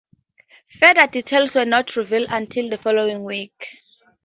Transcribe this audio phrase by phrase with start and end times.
[0.79, 3.67] Further details were not revealed until the following week.